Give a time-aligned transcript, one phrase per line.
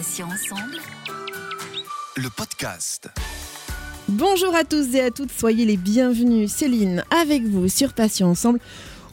[0.00, 0.78] Passion ensemble.
[2.16, 3.10] Le podcast.
[4.08, 6.50] Bonjour à tous et à toutes, soyez les bienvenus.
[6.50, 8.60] Céline, avec vous sur Passion Ensemble,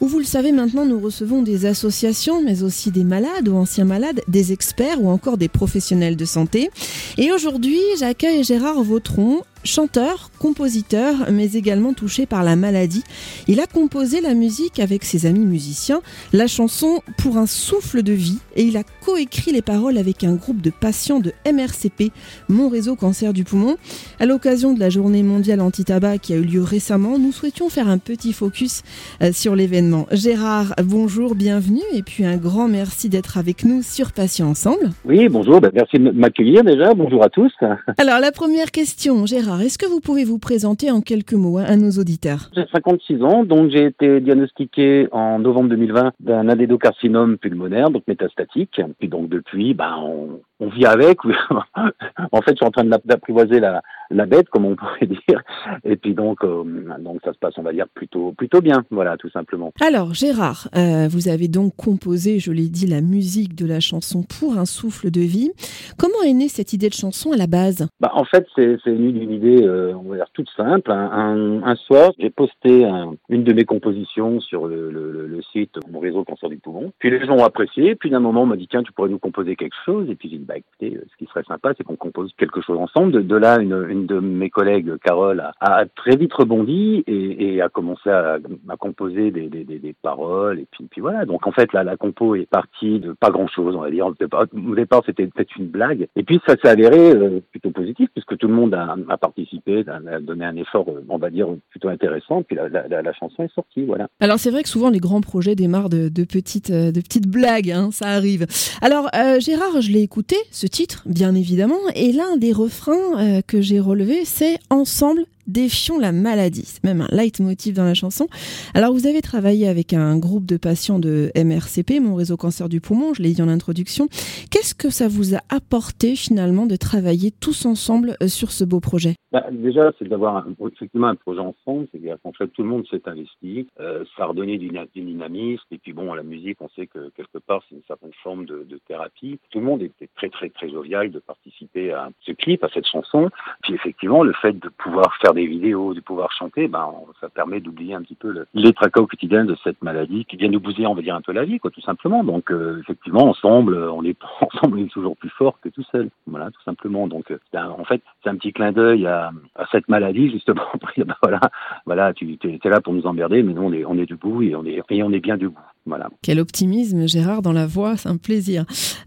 [0.00, 3.84] où vous le savez maintenant, nous recevons des associations, mais aussi des malades ou anciens
[3.84, 6.70] malades, des experts ou encore des professionnels de santé.
[7.18, 13.04] Et aujourd'hui, j'accueille Gérard Vautron, chanteur, compositeur, mais également touché par la maladie.
[13.46, 16.00] Il a composé la musique avec ses amis musiciens,
[16.32, 20.34] la chanson Pour un souffle de vie, et il a coécrit les paroles avec un
[20.34, 22.12] groupe de patients de MRCP,
[22.48, 23.76] Mon Réseau Cancer du Poumon.
[24.20, 27.88] À l'occasion de la journée mondiale anti-tabac qui a eu lieu récemment, nous souhaitions faire
[27.88, 28.82] un petit focus
[29.22, 30.06] euh, sur l'événement.
[30.12, 34.90] Gérard, bonjour, bienvenue, et puis un grand merci d'être avec nous sur Patients Ensemble.
[35.04, 37.52] Oui, bonjour, ben, merci de m'accueillir déjà, bonjour à tous.
[37.98, 41.76] Alors la première question, Gérard, est-ce que vous pouvez vous présenter en quelques mots à
[41.76, 42.50] nos auditeurs?
[42.54, 48.80] J'ai 56 ans, donc j'ai été diagnostiqué en novembre 2020 d'un adénocarcinome pulmonaire, donc métastatique.
[48.98, 51.18] Puis donc depuis, ben, on, on vit avec.
[52.32, 55.42] en fait, je suis en train d'apprivoiser la, la bête, comme on pourrait dire.
[55.84, 56.64] Et puis donc, euh,
[56.98, 59.72] donc ça se passe, on va dire, plutôt, plutôt bien, voilà, tout simplement.
[59.80, 64.22] Alors, Gérard, euh, vous avez donc composé, je l'ai dit, la musique de la chanson
[64.22, 65.50] Pour un souffle de vie.
[65.98, 67.88] Comment est née cette idée de chanson à la base?
[68.00, 70.90] Bah, En fait, c'est venu d'une idée, euh, on va dire, toute simple.
[70.90, 72.88] Un, un, soir, j'ai posté
[73.28, 76.92] une de mes compositions sur le, le, le, site Mon réseau Cancer du Poumon.
[76.98, 77.94] Puis les gens ont apprécié.
[77.94, 80.08] Puis d'un moment, on m'a dit, tiens, tu pourrais nous composer quelque chose.
[80.10, 83.26] Et puis bah écoutez, ce qui serait sympa, c'est qu'on compose quelque chose ensemble.
[83.26, 87.60] De, là, une, une de mes collègues, Carole, a, a très vite rebondi et, et
[87.60, 90.60] a commencé à, à composer des, des, des, paroles.
[90.60, 91.26] Et puis, puis voilà.
[91.26, 94.06] Donc en fait, là, la compo est partie de pas grand-chose, on va dire.
[94.06, 96.08] Au départ, c'était peut-être une blague.
[96.16, 98.08] Et puis ça s'est avéré euh, plutôt positif
[98.48, 102.42] le monde a, participé, a, donné un effort, euh, on va dire, plutôt intéressant.
[102.42, 104.08] Puis la, chanson est sortie, voilà.
[104.20, 108.08] Alors c'est vrai que souvent les grands projets démarrent de, euh, petites blagues, hein, ça
[108.08, 108.46] arrive.
[108.82, 113.60] Alors euh, Gérard, je l'ai écouté, ce titre, bien évidemment, et l'un des refrains que
[113.60, 116.64] j'ai relevé, c'est Ensemble, défions la maladie.
[116.64, 118.28] C'est même un leitmotiv dans la chanson.
[118.74, 122.80] Alors, vous avez travaillé avec un groupe de patients de MRCP, mon réseau cancer du
[122.80, 124.08] poumon, je l'ai dit en introduction.
[124.50, 128.80] Qu'est-ce que ça vous a apporté finalement de travailler tous ensemble euh, sur ce beau
[128.80, 129.14] projet?
[129.32, 133.02] Bah, Déjà, c'est d'avoir effectivement un projet ensemble, c'est-à-dire qu'en fait, tout le monde s'est
[133.06, 137.10] investi, euh, ça a redonné du, dynamisme, et puis bon, la musique, on sait que
[137.16, 139.38] quelque part, c'est une certaine forme de, de, thérapie.
[139.50, 142.86] Tout le monde était très, très, très jovial de participer à ce clip, à cette
[142.86, 143.30] chanson.
[143.62, 147.60] Puis effectivement, le fait de pouvoir faire des vidéos, de pouvoir chanter, ben, ça permet
[147.60, 150.60] d'oublier un petit peu le, les tracas au quotidien de cette maladie qui vient nous
[150.60, 152.24] bousiller, on va dire, un peu la vie, quoi, tout simplement.
[152.24, 156.10] Donc, euh, effectivement, ensemble, on est ensemble, est toujours plus fort que tout seul.
[156.26, 157.06] Voilà, tout simplement.
[157.06, 160.62] Donc, euh, un, en fait, c'est un petit clin d'œil à, à, cette maladie, justement.
[160.96, 161.40] ben, voilà,
[161.86, 164.54] voilà, tu es, là pour nous emmerder, mais nous, on est, on est debout et
[164.54, 165.58] on est, et on est bien debout.
[165.88, 166.08] Voilà.
[166.22, 168.64] Quel optimisme, Gérard, dans la voix, c'est un plaisir.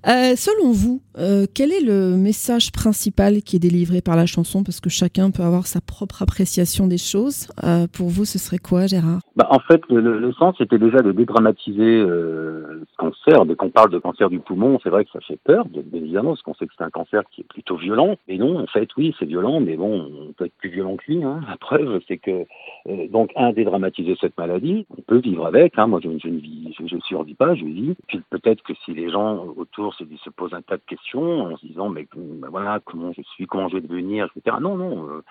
[0.08, 4.64] Euh, selon vous, euh, quel est le message principal qui est délivré par la chanson?
[4.64, 7.48] Parce que chacun peut avoir sa propre appréciation des choses.
[7.64, 9.20] Euh, pour vous, ce serait quoi, Gérard?
[9.36, 13.46] Bah, En fait, le, le sens était déjà de dédramatiser ce cancer.
[13.46, 16.32] Dès qu'on parle de cancer du poumon, c'est vrai que ça fait peur, bien évidemment,
[16.32, 18.16] parce qu'on sait que c'est un cancer qui est plutôt violent.
[18.28, 21.12] Et non, en fait, oui, c'est violent, mais bon, on peut être plus violent que
[21.12, 21.24] lui.
[21.24, 21.42] Hein.
[21.48, 22.46] La preuve, c'est que,
[22.88, 25.78] euh, donc, un, dédramatiser cette maladie, on peut vivre avec.
[25.78, 25.88] Hein.
[25.88, 27.96] Moi, je, je ne vis je ne survis pas, je vis.
[28.08, 31.58] Puis peut-être que si les gens autour se, se, posent un tas de questions en
[31.58, 34.58] se disant mais ben voilà comment je suis, comment je vais devenir, etc.
[34.62, 35.24] Non, non, euh,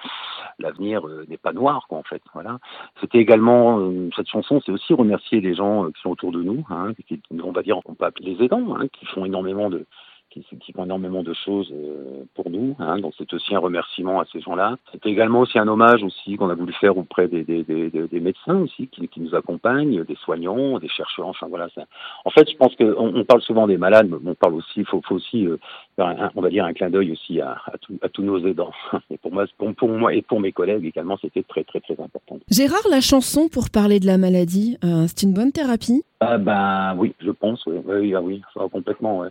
[0.58, 2.22] l'avenir euh, n'est pas noir quoi en fait.
[2.34, 2.58] Voilà.
[3.00, 6.64] C'était également euh, cette chanson, c'est aussi remercier les gens qui sont autour de nous,
[6.70, 9.86] hein, qui, on va dire, on peut appeler les aidants, hein, qui font énormément de
[10.30, 12.76] qui, font énormément de choses euh, pour nous.
[12.78, 14.76] Hein, donc c'est aussi un remerciement à ces gens-là.
[14.92, 18.20] C'était également aussi un hommage aussi qu'on a voulu faire auprès des, des, des, des
[18.20, 21.26] médecins aussi qui, qui, nous accompagnent, des soignants, des chercheurs.
[21.26, 21.68] Enfin voilà.
[21.74, 21.82] Ça.
[22.24, 24.86] En fait, je pense qu'on on parle souvent des malades, mais on parle aussi, il
[24.86, 25.58] faut, faut, aussi euh,
[26.00, 28.38] faire un, on va dire un clin d'œil aussi à, à, tout, à, tous nos
[28.46, 28.72] aidants.
[29.10, 31.94] Et pour moi, pour, pour, moi et pour mes collègues également, c'était très très très
[32.00, 32.38] important.
[32.50, 36.02] Gérard, la chanson pour parler de la maladie, euh, c'est une bonne thérapie?
[36.20, 39.24] Ah ben oui, je pense, oui, oui, ah oui, complètement.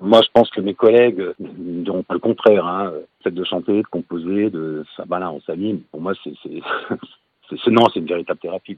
[0.00, 2.66] Moi, je pense que mes collègues diront pas le contraire.
[2.66, 2.90] Hein.
[2.92, 5.80] Le fait de chanter, de composer, de ça, ben là, on s'anime.
[5.90, 6.32] Pour moi, c'est,
[7.68, 8.76] non, c'est une véritable thérapie,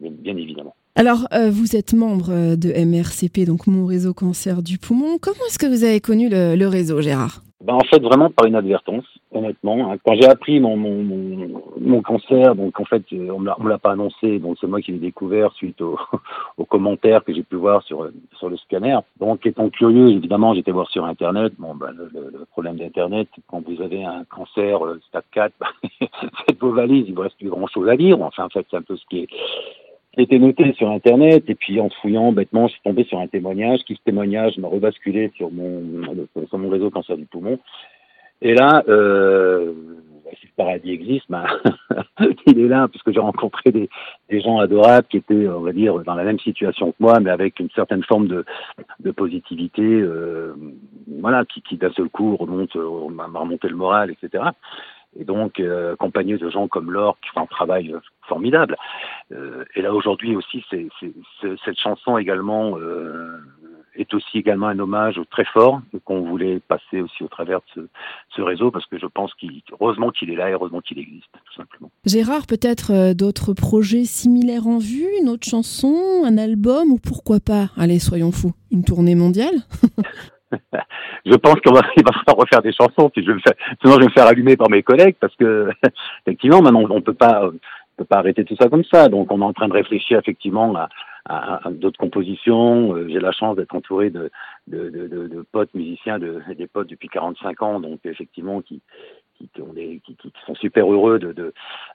[0.00, 0.74] bien évidemment.
[0.94, 5.18] Alors, euh, vous êtes membre de MRCP, donc mon réseau cancer du poumon.
[5.20, 7.42] Comment est-ce que vous avez connu le réseau, Gérard?
[7.68, 9.94] Ben, en fait, vraiment par inadvertance, honnêtement.
[10.02, 13.90] Quand j'ai appris mon, mon, mon, mon, cancer, donc en fait, on me l'a pas
[13.90, 15.98] annoncé, donc c'est moi qui l'ai découvert suite aux,
[16.56, 18.96] aux commentaires que j'ai pu voir sur, sur le scanner.
[19.20, 21.52] Donc, étant curieux, évidemment, j'étais voir sur Internet.
[21.58, 26.08] Bon, ben, le, le, problème d'Internet, quand vous avez un cancer euh, stade 4, ben,
[26.46, 28.18] faites vos valises, il vous reste plus grand-chose à lire.
[28.22, 29.28] Enfin, en fait, c'est un peu ce qui est
[30.18, 33.80] était noté sur Internet et puis en fouillant bêtement, je suis tombé sur un témoignage
[33.86, 35.82] qui, ce témoignage, m'a rebasculé sur mon,
[36.48, 37.58] sur mon réseau cancer du poumon.
[38.40, 39.72] Et là, euh,
[40.40, 41.44] si le paradis existe, ben,
[42.46, 43.88] il est là parce que j'ai rencontré des,
[44.30, 47.30] des, gens adorables qui étaient, on va dire, dans la même situation que moi, mais
[47.30, 48.44] avec une certaine forme de,
[49.00, 50.54] de positivité, euh,
[51.20, 54.44] voilà, qui, qui d'un seul coup remonte, euh, m'a remonté le moral, etc
[55.16, 57.94] et donc euh, accompagné de gens comme Laure qui font un travail
[58.28, 58.76] formidable.
[59.32, 63.38] Euh, et là aujourd'hui aussi, cette chanson également euh,
[63.96, 67.88] est aussi également un hommage très fort qu'on voulait passer aussi au travers de
[68.34, 71.26] ce, réseau parce que je pense qu'il heureusement qu'il est là et heureusement qu'il existe
[71.44, 71.90] tout simplement.
[72.06, 77.40] Gérard, peut-être euh, d'autres projets similaires en vue, une autre chanson, un album ou pourquoi
[77.40, 79.54] pas, allez soyons fous, une tournée mondiale?
[81.26, 83.32] je pense qu'on va, falloir refaire des chansons, puis je
[83.82, 85.70] sinon je vais me faire allumer par mes collègues parce que
[86.26, 87.50] effectivement maintenant on peut pas,
[87.96, 89.08] peut pas arrêter tout ça comme ça.
[89.08, 90.88] Donc on est en train de réfléchir effectivement à,
[91.26, 92.94] à, à d'autres compositions.
[92.94, 94.30] Euh, j'ai la chance d'être entouré de,
[94.66, 98.80] de, de, de, potes musiciens, de, des potes depuis 45 ans, donc effectivement qui
[99.38, 99.48] qui,
[100.04, 101.52] qui, qui, sont super heureux de, de,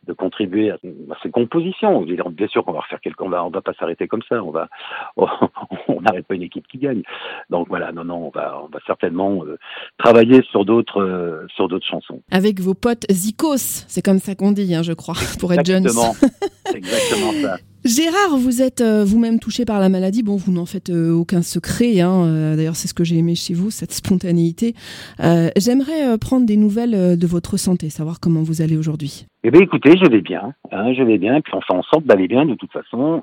[0.07, 0.78] de contribuer à,
[1.22, 2.01] ces compositions.
[2.01, 4.44] Bien sûr qu'on va refaire quelque, on va, on va pas s'arrêter comme ça.
[4.44, 4.69] On va,
[5.18, 7.04] on n'arrête pas une équipe qui gagne.
[7.50, 9.57] Donc voilà, non, non, on va, on va certainement euh,
[9.98, 12.22] travailler sur d'autres, euh, sur d'autres chansons.
[12.31, 15.86] Avec vos potes Zikos, c'est comme ça qu'on dit, hein, je crois, pour être jeune.
[15.86, 17.57] Exactement ça.
[17.85, 20.24] Gérard, vous êtes euh, vous-même touché par la maladie.
[20.24, 22.00] Bon, vous n'en faites euh, aucun secret.
[22.00, 22.24] Hein.
[22.25, 24.74] Euh, d'ailleurs, c'est ce que j'ai aimé chez vous, cette spontanéité.
[25.19, 29.25] J'aimerais prendre des nouvelles de votre santé, savoir comment vous allez aujourd'hui.
[29.44, 30.53] Eh bien, écoutez, je vais bien.
[30.71, 31.41] Hein, je vais bien.
[31.41, 33.21] Puis on fait en sorte d'aller bien de toute façon.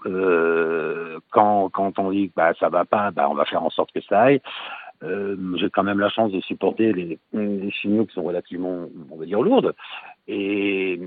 [1.31, 3.93] quand, quand on dit que bah, ça va pas, bah, on va faire en sorte
[3.93, 4.41] que ça aille.
[5.03, 9.25] j'ai quand même la chance de supporter les, les chimios qui sont relativement, on va
[9.25, 9.75] dire, lourdes.
[10.29, 11.01] Et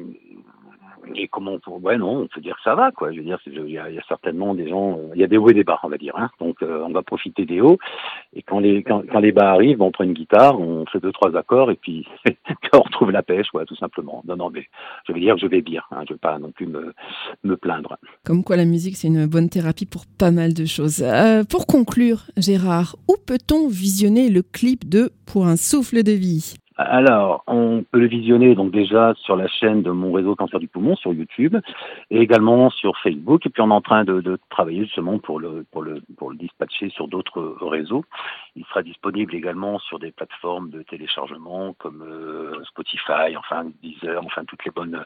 [1.15, 3.11] et comment on ouais non on peut dire que ça va quoi.
[3.11, 5.53] Je veux dire il y, a certainement des gens il y a des hauts et
[5.53, 6.29] des bas on va dire hein.
[6.39, 7.77] donc euh, on va profiter des hauts.
[8.33, 11.35] Et quand les quand, les bas arrivent on prend une guitare on fait deux trois
[11.35, 12.07] accords et puis
[12.73, 14.23] on retrouve la pêche quoi tout simplement.
[14.27, 14.67] Non non mais
[15.07, 16.94] je veux dire je vais bien hein, je veux pas non plus me
[17.44, 17.97] me plaindre.
[18.25, 21.01] Comme quoi la musique c'est une bonne thérapie pour pas mal de choses.
[21.03, 26.56] Euh, pour conclure Gérard où peut-on visionner le clip de pour un souffle de vie?
[26.77, 30.67] Alors, on peut le visionner donc déjà sur la chaîne de mon réseau Cancer du
[30.67, 31.55] Poumon sur YouTube
[32.09, 33.45] et également sur Facebook.
[33.45, 36.37] Et puis on est en train de, travailler justement pour le pour le pour le
[36.37, 38.03] dispatcher sur d'autres réseaux.
[38.55, 44.43] Il sera disponible également sur des plateformes de téléchargement comme euh, Spotify, enfin Deezer, enfin
[44.45, 45.03] toutes les bonnes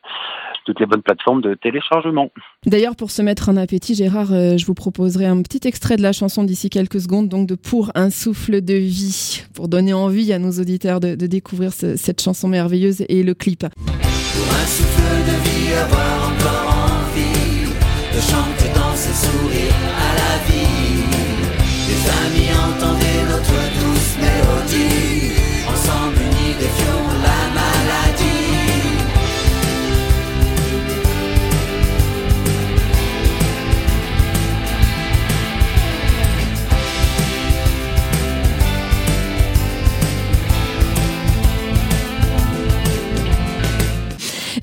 [0.66, 2.30] toutes les bonnes plateformes de téléchargement.
[2.66, 6.02] D'ailleurs, pour se mettre en appétit, Gérard, euh, je vous proposerai un petit extrait de
[6.02, 10.32] la chanson d'ici quelques secondes, donc de Pour un souffle de vie, pour donner envie
[10.32, 13.66] à nos auditeurs de découvrir cette chanson merveilleuse et le clip.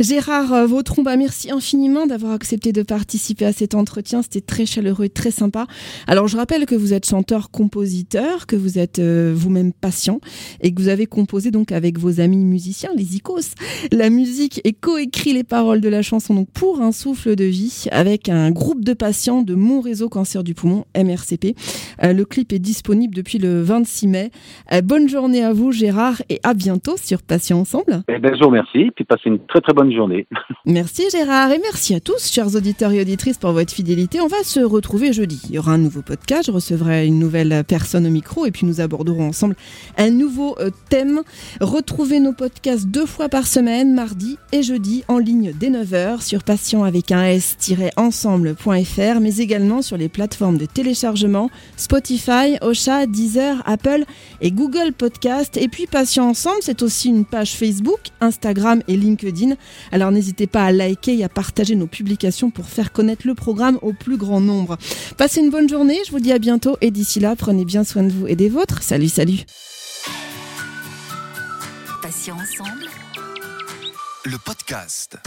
[0.05, 4.21] Gérard euh, Vautron, merci infiniment d'avoir accepté de participer à cet entretien.
[4.21, 5.67] C'était très chaleureux et très sympa.
[6.07, 10.21] Alors, je rappelle que vous êtes chanteur-compositeur, que vous êtes euh, vous-même patient
[10.61, 13.55] et que vous avez composé donc avec vos amis musiciens, les Icos,
[13.93, 18.29] la musique et coécrit les paroles de la chanson pour un souffle de vie avec
[18.29, 21.55] un groupe de patients de mon réseau cancer du poumon, MRCP.
[22.03, 24.31] Euh, le clip est disponible depuis le 26 mai.
[24.83, 28.03] bonne journée à vous, Gérard, et à bientôt sur Patient Ensemble.
[28.09, 28.51] Eh ben, je vous
[28.95, 29.94] puis passez une très très bonne journée.
[30.67, 34.21] Merci Gérard et merci à tous, chers auditeurs et auditrices, pour votre fidélité.
[34.21, 35.41] On va se retrouver jeudi.
[35.49, 38.67] Il y aura un nouveau podcast, je recevrai une nouvelle personne au micro et puis
[38.67, 39.57] nous aborderons ensemble
[39.99, 41.23] un nouveau euh, thème.
[41.61, 46.45] Retrouvez nos podcasts deux fois par semaine, mardi et jeudi, en ligne dès 9h sur
[46.45, 54.05] patient avec un s-ensemble.fr, mais également sur les plateformes de téléchargement Spotify, Ocha, Deezer, Apple
[54.41, 55.57] et Google Podcast.
[55.57, 59.55] Et puis Patient Ensemble, c'est aussi une page Facebook, Instagram et LinkedIn.
[59.93, 63.79] Alors n'hésitez pas à liker et à partager nos publications pour faire connaître le programme
[63.83, 64.79] au plus grand nombre.
[65.17, 68.03] Passez une bonne journée, je vous dis à bientôt et d'ici là, prenez bien soin
[68.03, 68.83] de vous et des vôtres.
[68.83, 69.45] Salut, salut.
[72.31, 72.89] ensemble.
[74.25, 75.19] Le podcast.